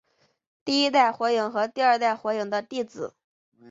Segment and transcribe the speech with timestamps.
[0.65, 3.13] 第一代火影和第二代火影的弟子。